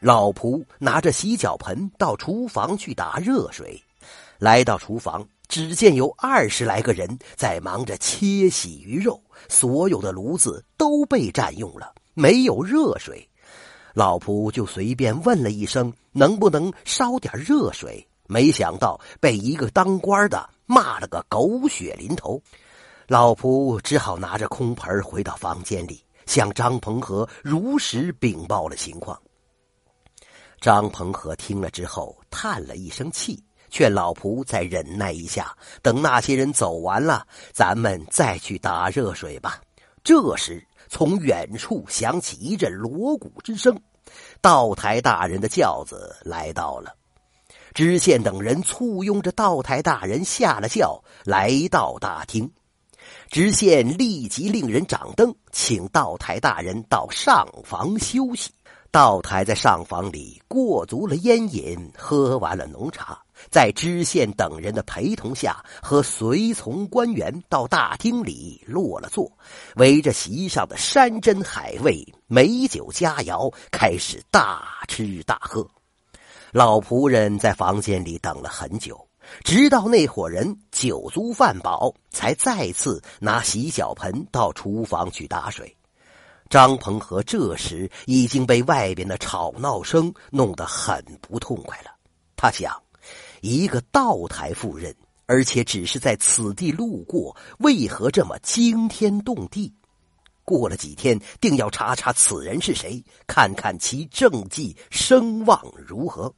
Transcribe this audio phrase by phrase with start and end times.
[0.00, 3.82] 老仆拿着洗脚盆到厨房去打热水。
[4.38, 13.28] 来到厨房，只见有二十来个人在忙着切洗鱼肉，所有的炉子都被占用了，没有热水。
[13.92, 22.40] 老仆就随便问了一声：“能不能烧点热水？”没想到被一个当官的骂了个狗血淋头。
[23.08, 29.18] 老仆只好拿着空盆回到房间里，向张鹏和如实禀报了情况。
[30.60, 33.42] 张鹏和听了之后，叹了一声气。
[33.70, 39.60] 劝老仆再忍耐一下，等那些人走完了，咱们再去打热水吧。
[40.02, 43.78] 这时，从远处响起一阵锣鼓之声，
[44.40, 46.94] 道台大人的轿子来到了。
[47.74, 52.50] 知县等人簇拥着道台大人下了轿，来到大厅。
[53.30, 58.50] 知县立即令人掌灯，请道台大人到上房休息。
[58.98, 63.16] 道台在上房里过足了烟瘾，喝完了浓茶。
[63.48, 69.30] 在知县等人的陪同下，和随从官员到大厅里落了座，
[69.76, 75.64] 围着席上的山珍海味、美酒佳肴，开始大吃大喝。
[76.50, 78.98] 老仆人在房间里等了很久，
[79.44, 85.72] 直到那伙人酒足饭饱，才再次拿洗脚盆到厨房去打水。
[86.50, 91.90] 张鹏和这时已经被外边的吵闹声弄得很不痛快了，
[92.36, 92.74] 他想。
[93.40, 94.92] 一个道台夫人，
[95.26, 99.72] 而且只是在此地路过，为何这么惊天动地？
[100.42, 106.34] 过了几天，定要查查此人是谁，看看其政绩声望如何。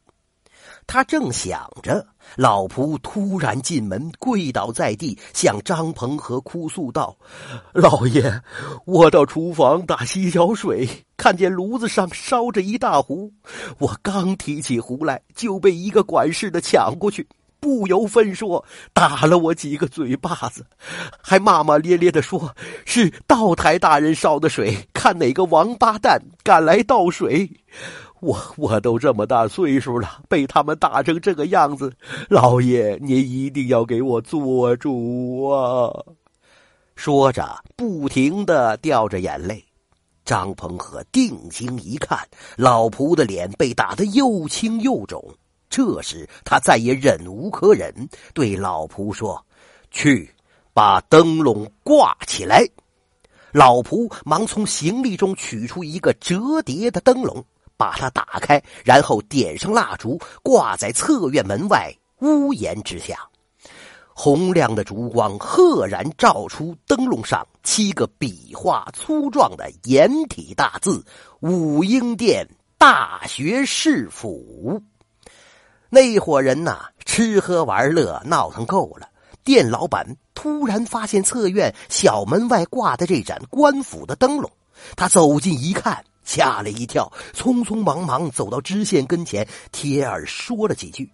[0.86, 7.16] 他正想着，老仆突然进门，跪倒在地，向张鹏和哭诉道
[7.72, 8.42] ：“老爷，
[8.86, 13.32] 我到厨房打洗脚水，看见炉子上烧着一大壶，
[13.78, 17.24] 我刚提起壶来，就被一个管事的抢过去，
[17.60, 20.66] 不由分说打了我几个嘴巴子，
[21.22, 22.52] 还骂骂咧咧的说
[22.84, 27.48] 是道台大人烧的水，看哪个王八蛋敢来倒水。”
[28.20, 31.92] 我我都这么大岁数了，被他们打成这个样子，
[32.28, 35.90] 老爷您一定要给我做主啊！
[36.96, 39.64] 说着，不停的掉着眼泪。
[40.22, 42.18] 张鹏和定睛一看，
[42.56, 45.24] 老仆的脸被打得又青又肿。
[45.70, 47.94] 这时他再也忍无可忍，
[48.34, 49.42] 对老仆说
[49.90, 50.30] ：“去，
[50.74, 52.68] 把灯笼挂起来。”
[53.50, 57.42] 老仆忙从行李中取出一个折叠的灯笼。
[57.80, 63.16] 把它打开，然后点上蜡烛，挂在侧院门外屋檐之下。
[64.12, 71.02] 洪亮的烛光赫然照出灯笼上七个笔画粗壮的颜体大字
[71.40, 72.46] ：“武英殿
[72.76, 74.82] 大学士府。”
[75.88, 79.08] 那伙人呐，吃喝玩乐闹腾够了。
[79.42, 84.50] 店老板突然发现侧院小门外挂的这盏官府的灯笼，
[84.96, 86.04] 他走近一看。
[86.30, 91.10] 吓了一跳，匆匆忙忙走到知县跟前，贴耳说了几句。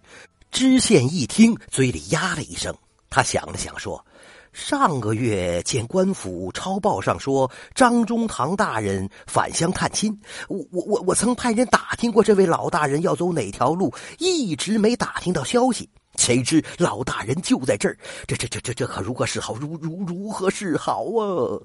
[0.51, 2.71] 知县一听，嘴里呀了一声。
[3.09, 4.05] 他想了想，说
[4.53, 10.15] ：“上个月见官府抄报上说张中堂大人返乡探亲，
[10.49, 15.89] 我我我我曾派人打听过这位老大人要走哪条路，一直没打听到消息。
[16.15, 19.55] 谁知老大人就在这儿，这这这这这可如何是好？
[19.55, 21.57] 如如如何是好啊？”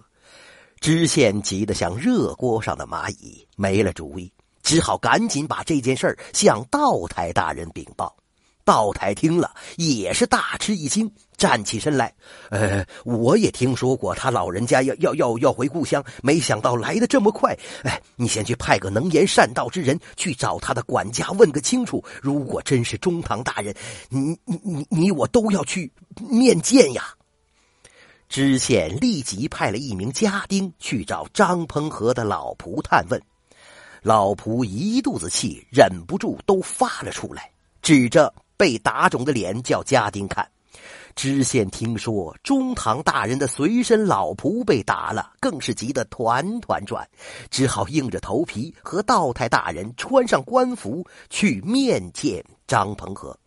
[0.83, 4.29] 知县急得像热锅上的蚂蚁，没了主意，
[4.65, 8.13] 只好赶紧把这件事向道台大人禀报。
[8.65, 12.13] 道台听了也是大吃一惊，站起身来
[12.51, 17.57] ：“呃，我也听说过他老人家要要要要回故乡，没想到来的这么快。
[17.85, 22.05] 哎，你先去派个能言善道之人去找他的管家问个清楚。
[22.21, 23.73] 如果真是中堂大人，
[24.09, 25.93] 你你你你我都要去
[26.29, 27.15] 面见呀。”
[28.33, 33.23] 知县立即派了一名家丁去找张鹏和的老仆探问，
[34.01, 37.51] 老仆一肚子气，忍不住都发了出来，
[37.83, 40.49] 指着被打肿的脸叫家丁看。
[41.15, 47.07] 知县听说中堂大人的随身老仆被打了，更是急得团团转，
[47.51, 53.39] 只好硬着头皮和道台大人穿上官服去面见张鹏和。